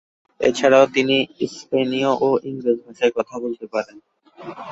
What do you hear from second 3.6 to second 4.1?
পারেন।